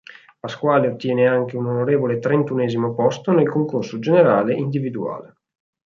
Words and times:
Pasquale 0.39 0.87
ottiene 0.87 1.27
anche 1.27 1.55
un 1.55 1.67
onorevole 1.67 2.17
trentunesimo 2.17 2.95
posto 2.95 3.33
nel 3.33 3.47
concorso 3.47 3.99
generale 3.99 4.55
individuale. 4.55 5.35